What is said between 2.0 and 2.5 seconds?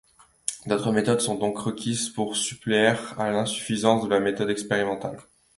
pour